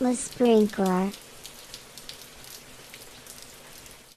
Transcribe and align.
Le 0.00 0.14
sprinkler. 0.14 1.10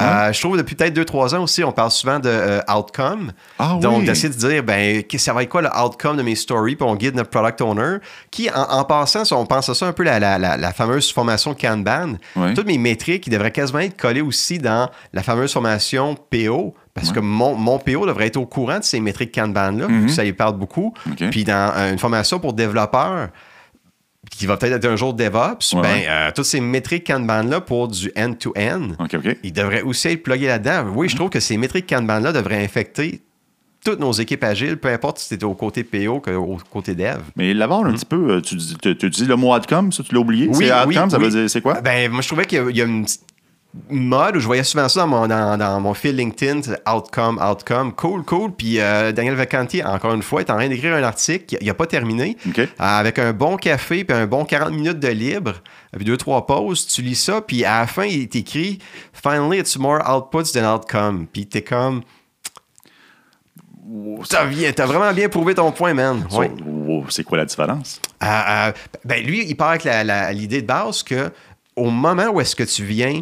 Euh, 0.00 0.32
je 0.32 0.40
trouve 0.40 0.56
depuis 0.56 0.76
peut-être 0.76 0.94
2-3 0.96 1.34
ans 1.34 1.42
aussi, 1.42 1.64
on 1.64 1.72
parle 1.72 1.90
souvent 1.90 2.20
de 2.20 2.28
euh, 2.28 2.60
outcome. 2.72 3.32
Ah 3.58 3.78
Donc, 3.80 4.00
oui. 4.00 4.04
d'essayer 4.06 4.32
de 4.32 4.38
dire, 4.38 4.62
ben, 4.62 5.02
ça 5.16 5.32
va 5.32 5.42
être 5.42 5.48
quoi 5.48 5.60
le 5.62 5.68
outcome 5.76 6.16
de 6.16 6.22
mes 6.22 6.36
stories, 6.36 6.76
puis 6.76 6.86
on 6.88 6.94
guide 6.94 7.16
notre 7.16 7.30
product 7.30 7.60
owner. 7.62 7.96
Qui, 8.30 8.48
en, 8.50 8.62
en 8.62 8.84
passant, 8.84 9.24
si 9.24 9.32
on 9.32 9.44
pense 9.44 9.68
à 9.68 9.74
ça 9.74 9.86
un 9.86 9.92
peu, 9.92 10.04
la, 10.04 10.20
la, 10.20 10.38
la, 10.38 10.56
la 10.56 10.72
fameuse 10.72 11.12
formation 11.12 11.52
Kanban, 11.54 12.14
toutes 12.54 12.66
mes 12.66 12.78
métriques, 12.78 13.28
devraient 13.28 13.50
quasiment 13.50 13.80
être 13.80 13.96
collées 13.96 14.20
aussi 14.20 14.58
dans 14.58 14.88
la 15.12 15.22
fameuse 15.24 15.52
formation 15.52 16.16
PO. 16.30 16.74
Parce 16.94 17.12
que 17.12 17.20
mon, 17.20 17.54
mon 17.54 17.78
PO 17.78 18.06
devrait 18.06 18.26
être 18.26 18.36
au 18.38 18.46
courant 18.46 18.78
de 18.80 18.84
ces 18.84 18.98
métriques 18.98 19.32
Kanban-là, 19.34 19.86
puis 19.86 20.12
ça 20.12 20.22
lui 20.24 20.32
parle 20.32 20.56
beaucoup. 20.56 20.94
Puis 21.30 21.44
dans 21.44 21.72
euh, 21.76 21.92
une 21.92 21.98
formation 21.98 22.38
pour 22.40 22.52
développeurs, 22.52 23.28
qui 24.30 24.46
va 24.46 24.56
peut-être 24.56 24.74
être 24.74 24.84
un 24.84 24.96
jour 24.96 25.14
DevOps, 25.14 25.74
Ouais, 25.74 25.82
ben, 25.82 25.82
ouais. 25.82 26.06
euh, 26.08 26.30
toutes 26.34 26.44
ces 26.44 26.60
métriques 26.60 27.06
Kanban-là 27.06 27.60
pour 27.60 27.88
du 27.88 28.10
end-to-end, 28.16 28.90
OK, 28.98 29.14
OK. 29.14 29.36
il 29.42 29.52
devrait 29.52 29.82
aussi 29.82 30.08
être 30.08 30.22
plugué 30.22 30.46
là-dedans. 30.46 30.92
Oui, 30.94 31.08
je 31.08 31.16
trouve 31.16 31.30
que 31.30 31.40
ces 31.40 31.56
métriques 31.56 31.88
Kanban-là 31.88 32.32
devraient 32.32 32.62
infecter 32.62 33.20
toutes 33.84 34.00
nos 34.00 34.12
équipes 34.12 34.42
agiles, 34.44 34.76
peu 34.76 34.88
importe 34.88 35.18
si 35.18 35.28
c'était 35.28 35.44
au 35.44 35.54
côté 35.54 35.84
PO 35.84 36.20
qu'au 36.20 36.58
côté 36.70 36.94
dev. 36.94 37.20
Mais 37.36 37.54
là-bas, 37.54 37.80
un 37.84 37.92
petit 37.92 38.04
peu, 38.04 38.30
euh, 38.32 38.40
tu, 38.40 38.56
dis- 38.56 38.76
tu, 38.82 38.96
tu 38.96 39.08
dis 39.08 39.24
le 39.24 39.36
mot 39.36 39.54
outcome, 39.54 39.92
ça, 39.92 40.02
tu 40.02 40.12
l'as 40.14 40.20
oublié? 40.20 40.48
Oui, 40.48 40.66
c'est 40.66 40.72
oui, 40.84 40.88
outcome, 40.96 41.10
ça 41.10 41.18
oui. 41.18 41.24
veut 41.24 41.30
dire, 41.30 41.48
c'est 41.50 41.60
quoi? 41.60 41.80
Ben, 41.80 42.10
moi, 42.10 42.20
je 42.20 42.26
trouvais 42.26 42.44
qu'il 42.44 42.70
y 42.70 42.76
y 42.78 42.82
a 42.82 42.84
une 42.84 43.04
petite 43.04 43.22
mode 43.90 44.36
où 44.36 44.40
je 44.40 44.46
voyais 44.46 44.64
souvent 44.64 44.88
ça 44.88 45.00
dans 45.00 45.06
mon, 45.06 45.26
dans, 45.26 45.56
dans 45.58 45.78
mon 45.80 45.92
fil 45.94 46.16
LinkedIn, 46.16 46.62
outcome, 46.90 47.38
outcome, 47.38 47.92
cool, 47.92 48.24
cool. 48.24 48.50
Puis 48.52 48.80
euh, 48.80 49.12
Daniel 49.12 49.34
Vacanti, 49.34 49.84
encore 49.84 50.14
une 50.14 50.22
fois, 50.22 50.40
est 50.40 50.50
en 50.50 50.54
train 50.56 50.68
d'écrire 50.68 50.94
un 50.94 51.02
article, 51.02 51.58
il 51.60 51.66
n'a 51.66 51.74
pas 51.74 51.86
terminé, 51.86 52.36
euh, 52.58 52.66
avec 52.78 53.18
un 53.18 53.32
bon 53.34 53.56
café 53.56 54.04
puis 54.04 54.16
un 54.16 54.26
bon 54.26 54.44
40 54.46 54.72
minutes 54.72 54.98
de 54.98 55.08
libre, 55.08 55.52
puis 55.94 56.04
deux, 56.04 56.16
trois 56.16 56.46
pauses, 56.46 56.86
tu 56.86 57.02
lis 57.02 57.14
ça, 57.14 57.40
puis 57.42 57.64
à 57.64 57.80
la 57.80 57.86
fin, 57.86 58.04
il 58.06 58.28
t'écrit 58.28 58.78
«Finally, 59.12 59.58
it's 59.58 59.76
more 59.78 60.00
outputs 60.08 60.52
than 60.54 60.64
outcome». 60.74 61.26
Puis 61.32 61.46
t'es 61.46 61.62
comme... 61.62 62.00
T'as 64.28 64.44
t'as 64.72 64.86
vraiment 64.86 65.12
bien 65.14 65.28
prouvé 65.28 65.54
ton 65.54 65.72
point, 65.72 65.94
man. 65.94 66.24
So, 66.28 66.38
Ouais. 66.40 66.50
wow, 66.66 67.06
c'est 67.08 67.24
quoi 67.24 67.38
la 67.38 67.46
différence? 67.46 68.00
Euh, 68.22 68.26
euh, 68.26 68.72
ben 69.04 69.24
lui, 69.24 69.44
il 69.46 69.54
part 69.56 69.70
avec 69.70 69.84
la- 69.84 70.04
la- 70.04 70.32
l'idée 70.32 70.60
de 70.60 70.66
base 70.66 71.02
que 71.02 71.30
au 71.74 71.88
moment 71.90 72.26
où 72.28 72.40
est-ce 72.40 72.54
que 72.54 72.64
tu 72.64 72.84
viens 72.84 73.20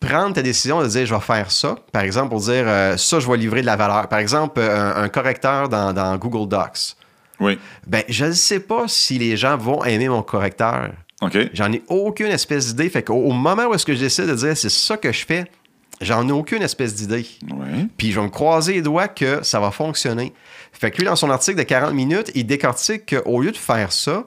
prendre 0.00 0.34
ta 0.34 0.42
décision 0.42 0.82
de 0.82 0.88
dire 0.88 1.06
je 1.06 1.14
vais 1.14 1.20
faire 1.20 1.50
ça, 1.50 1.76
par 1.92 2.02
exemple 2.02 2.30
pour 2.30 2.40
dire 2.40 2.64
euh, 2.66 2.96
ça, 2.96 3.20
je 3.20 3.30
vais 3.30 3.36
livrer 3.36 3.60
de 3.60 3.66
la 3.66 3.76
valeur. 3.76 4.08
Par 4.08 4.18
exemple, 4.18 4.58
euh, 4.58 4.94
un, 4.96 5.04
un 5.04 5.08
correcteur 5.08 5.68
dans, 5.68 5.92
dans 5.92 6.16
Google 6.16 6.48
Docs. 6.48 6.96
Oui. 7.38 7.58
Ben, 7.86 8.02
je 8.08 8.26
ne 8.26 8.32
sais 8.32 8.60
pas 8.60 8.84
si 8.86 9.18
les 9.18 9.36
gens 9.36 9.56
vont 9.56 9.84
aimer 9.84 10.08
mon 10.08 10.22
correcteur. 10.22 10.90
OK. 11.22 11.36
J'en 11.52 11.72
ai 11.72 11.82
aucune 11.88 12.28
espèce 12.28 12.68
d'idée. 12.68 12.88
Fait 12.88 13.02
qu'au 13.02 13.14
au 13.14 13.32
moment 13.32 13.66
où 13.66 13.74
est-ce 13.74 13.86
que 13.86 13.94
je 13.94 14.00
décide 14.00 14.26
de 14.26 14.34
dire 14.34 14.56
c'est 14.56 14.70
ça 14.70 14.96
que 14.96 15.12
je 15.12 15.24
fais, 15.24 15.44
j'en 16.00 16.26
ai 16.28 16.32
aucune 16.32 16.62
espèce 16.62 16.94
d'idée. 16.94 17.26
Oui. 17.50 17.88
Puis 17.96 18.12
je 18.12 18.20
vais 18.20 18.26
me 18.26 18.30
croiser 18.30 18.74
les 18.74 18.82
doigts 18.82 19.08
que 19.08 19.42
ça 19.42 19.60
va 19.60 19.70
fonctionner. 19.70 20.32
Fait 20.72 20.90
que 20.90 20.98
lui, 20.98 21.04
dans 21.04 21.16
son 21.16 21.30
article 21.30 21.58
de 21.58 21.62
40 21.62 21.92
minutes, 21.92 22.30
il 22.34 22.46
décortique 22.46 23.14
qu'au 23.14 23.40
lieu 23.40 23.52
de 23.52 23.56
faire 23.56 23.92
ça, 23.92 24.24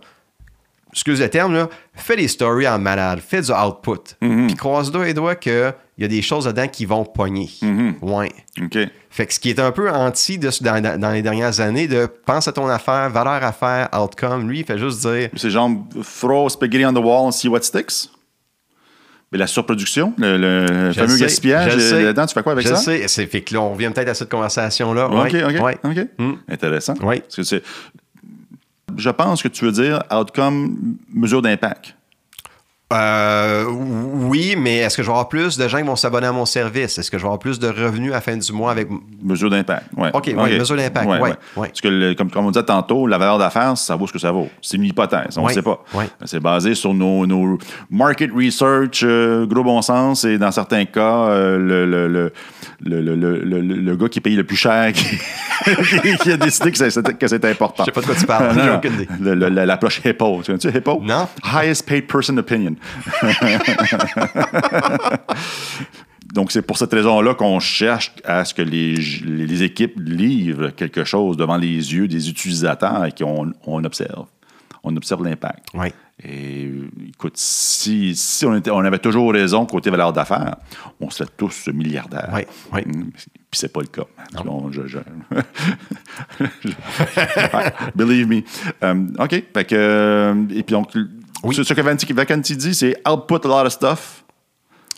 excuse 0.93 1.19
le 1.19 1.29
terme, 1.29 1.53
là, 1.53 1.69
fais 1.93 2.15
des 2.15 2.27
stories 2.27 2.67
en 2.67 2.79
malade, 2.79 3.19
fais 3.19 3.41
du 3.41 3.51
output. 3.51 4.15
Puis 4.19 4.53
croise-toi 4.55 5.05
les 5.05 5.13
doigts 5.13 5.35
qu'il 5.35 5.73
y 5.97 6.03
a 6.03 6.07
des 6.07 6.21
choses 6.21 6.45
dedans 6.45 6.67
qui 6.67 6.85
vont 6.85 7.03
pogner. 7.03 7.49
Ouais. 8.01 8.31
OK. 8.61 8.77
Fait 9.09 9.25
que 9.27 9.33
ce 9.33 9.39
qui 9.39 9.49
est 9.49 9.59
un 9.59 9.71
peu 9.71 9.91
anti 9.91 10.37
de, 10.39 10.49
dans, 10.97 11.11
les 11.11 11.21
dernières 11.21 11.59
années 11.59 11.87
de 11.87 12.07
pense 12.25 12.47
à 12.47 12.51
ton 12.51 12.67
affaire, 12.67 13.09
valeur 13.11 13.43
à 13.43 13.51
faire, 13.51 13.89
outcome. 13.93 14.49
Lui, 14.49 14.59
il 14.61 14.65
fait 14.65 14.77
juste 14.79 15.01
dire 15.07 15.29
C'est 15.35 15.49
genre 15.51 15.69
throw 16.19 16.49
spaghetti 16.49 16.85
on 16.85 16.93
the 16.93 16.97
wall 16.97 17.27
and 17.27 17.31
see 17.31 17.47
what 17.47 17.61
sticks? 17.61 18.09
Mais 19.31 19.39
la 19.39 19.47
surproduction, 19.47 20.13
le, 20.19 20.37
le 20.37 20.91
Je 20.91 20.99
fameux 20.99 21.17
sais, 21.17 21.23
gaspillage 21.23 21.73
je 21.73 21.79
sais. 21.79 22.03
là-dedans, 22.03 22.27
tu 22.27 22.35
fais 22.35 22.43
quoi 22.43 22.51
avec 22.51 22.67
je 22.67 22.73
ça? 22.75 22.79
sais. 22.79 23.07
C'est 23.07 23.25
fait 23.25 23.41
que 23.41 23.55
là, 23.55 23.61
on 23.61 23.73
revient 23.73 23.89
peut-être 23.93 24.09
à 24.09 24.13
cette 24.13 24.29
conversation-là. 24.29 25.07
OK, 25.09 25.33
Ouais, 25.33 25.43
OK, 25.43 25.63
ouais. 25.63 25.77
OK. 25.83 26.07
Mm. 26.19 26.33
Intéressant. 26.49 26.93
Oui. 27.01 27.19
Parce 27.21 27.35
que 27.37 27.43
c'est... 27.43 27.63
Je 28.97 29.09
pense 29.09 29.41
que 29.41 29.47
tu 29.47 29.65
veux 29.65 29.71
dire 29.71 30.03
outcome, 30.11 30.97
mesure 31.09 31.41
d'impact. 31.41 31.95
Euh, 32.93 33.65
oui, 33.69 34.55
mais 34.57 34.77
est-ce 34.77 34.97
que 34.97 35.03
je 35.03 35.07
vais 35.07 35.13
avoir 35.13 35.29
plus 35.29 35.57
de 35.57 35.67
gens 35.67 35.77
qui 35.77 35.83
vont 35.83 35.95
s'abonner 35.95 36.27
à 36.27 36.31
mon 36.31 36.45
service? 36.45 36.97
Est-ce 36.97 37.09
que 37.09 37.17
je 37.17 37.23
vais 37.23 37.27
avoir 37.27 37.39
plus 37.39 37.59
de 37.59 37.67
revenus 37.67 38.11
à 38.11 38.15
la 38.15 38.21
fin 38.21 38.37
du 38.37 38.53
mois 38.53 38.71
avec. 38.71 38.87
Mesure 39.21 39.49
d'impact. 39.49 39.87
Ouais. 39.97 40.11
OK, 40.13 40.33
ouais, 40.35 40.59
mesure 40.59 40.75
d'impact, 40.75 41.07
ouais, 41.07 41.19
ouais. 41.21 41.35
Parce 41.55 41.81
que, 41.81 41.87
le- 41.87 42.13
comme, 42.13 42.29
comme 42.29 42.45
on 42.45 42.51
disait 42.51 42.65
tantôt, 42.65 43.07
la 43.07 43.17
valeur 43.17 43.37
d'affaires, 43.37 43.77
ça 43.77 43.95
vaut 43.95 44.07
ce 44.07 44.13
que 44.13 44.19
ça 44.19 44.31
vaut. 44.31 44.49
C'est 44.61 44.77
une 44.77 44.85
hypothèse, 44.85 45.37
on 45.37 45.47
ne 45.47 45.53
sait 45.53 45.61
pas. 45.61 45.83
ouais. 45.93 46.05
C'est 46.25 46.39
basé 46.39 46.75
sur 46.75 46.93
nos, 46.93 47.25
nos 47.25 47.57
market 47.89 48.31
research, 48.33 49.01
euh, 49.03 49.45
gros 49.45 49.63
bon 49.63 49.81
sens, 49.81 50.23
et 50.23 50.37
dans 50.37 50.51
certains 50.51 50.85
cas, 50.85 51.27
euh, 51.29 52.31
le, 52.83 53.95
gars 53.95 54.09
qui 54.09 54.21
paye 54.21 54.35
le 54.35 54.43
plus 54.43 54.57
cher 54.57 54.91
qui, 54.93 56.31
a 56.31 56.37
décidé 56.37 56.71
que 56.71 56.77
c'est 56.77 57.45
important. 57.45 57.83
Je 57.83 57.85
sais 57.85 57.91
pas 57.91 58.01
de 58.01 58.05
quoi 58.05 58.15
tu 58.15 58.25
parles, 58.25 58.59
j'ai 58.61 58.69
aucune 58.69 58.93
idée. 58.93 59.07
L'approche 59.65 60.01
HIPPO. 60.03 60.41
Tu 60.43 60.45
connais-tu 60.47 60.69
HIPPO? 60.69 61.01
Non. 61.03 61.27
Highest 61.43 61.87
paid 61.87 62.07
person 62.07 62.37
opinion. 62.37 62.75
Donc, 66.33 66.51
c'est 66.51 66.63
pour 66.63 66.77
cette 66.79 66.91
raison-là 66.93 67.35
qu'on 67.35 67.59
cherche 67.59 68.11
à 68.23 68.43
ce 68.43 68.55
que 68.55 68.63
les, 68.63 69.61
équipes 69.63 69.93
livrent 69.99 70.69
quelque 70.69 71.03
chose 71.03 71.37
devant 71.37 71.57
les 71.57 71.93
yeux 71.93 72.07
des 72.07 72.27
utilisateurs 72.29 73.05
et 73.05 73.11
qu'on 73.11 73.51
on 73.67 73.83
observe. 73.83 74.25
On 74.83 74.95
observe 74.97 75.23
l'impact. 75.23 75.67
Oui. 75.75 75.89
Et 76.23 76.69
écoute, 77.09 77.37
si, 77.37 78.15
si 78.15 78.45
on, 78.45 78.55
était- 78.55 78.71
on 78.71 78.79
avait 78.79 78.99
toujours 78.99 79.31
raison 79.31 79.65
côté 79.65 79.89
valeur 79.89 80.11
d'affaires, 80.11 80.55
on 80.99 81.09
serait 81.09 81.29
tous 81.37 81.67
milliardaires. 81.73 82.29
Oui, 82.33 82.41
oui. 82.73 82.81
Mm, 82.85 83.09
Puis 83.11 83.59
c'est 83.59 83.71
pas 83.71 83.81
le 83.81 83.87
cas. 83.87 84.03
On- 84.45 84.71
je- 84.71 84.87
je- 84.87 84.97
Believe 87.95 88.27
me. 88.27 88.41
Euh, 88.83 89.07
OK. 89.19 89.43
Fait 89.53 89.65
que, 89.65 89.75
euh, 89.75 90.33
et 90.51 90.63
puis 90.63 90.73
donc, 90.73 90.91
Oui. 91.43 91.55
ce, 91.55 91.63
ce 91.63 91.73
que 91.73 92.13
Vacanti, 92.13 92.55
dit, 92.57 92.73
c'est 92.75 92.95
output 93.07 93.39
a 93.43 93.47
lot 93.47 93.65
of 93.67 93.71
stuff, 93.71 94.23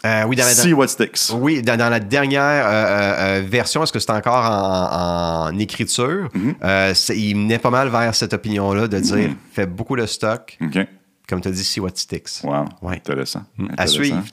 Euh, 0.06 0.24
oui, 0.28 0.36
dans 0.36 0.44
la, 0.44 0.52
see 0.52 0.74
what 0.74 0.88
sticks. 0.88 1.32
oui, 1.34 1.64
dans, 1.64 1.78
dans 1.78 1.90
la 1.90 2.00
dernière 2.00 2.66
euh, 2.68 3.40
euh, 3.42 3.44
version, 3.44 3.82
est-ce 3.82 3.92
que 3.92 3.98
c'est 4.00 4.12
encore 4.12 4.46
en, 4.46 5.48
en 5.50 5.58
écriture? 5.58 6.30
Mm-hmm. 6.36 7.14
Il 7.16 7.36
menait 7.38 7.58
pas 7.58 7.72
mal 7.72 7.90
vers 7.90 8.14
cette 8.14 8.34
opinion-là 8.34 8.88
de 8.88 9.00
dire 9.00 9.30
fais 9.52 9.66
beaucoup 9.66 9.96
de 9.96 10.06
stock, 10.06 10.58
comme 11.28 11.42
tu 11.42 11.48
as 11.48 11.52
dit, 11.52 11.64
see 11.64 11.80
what 11.80 11.90
sticks. 11.96 12.44
Wow. 12.44 12.66
Ouais. 12.84 12.98
Intéressant. 12.98 13.44
À 13.60 13.64
Intéressant. 13.84 13.94
suivre. 13.96 14.24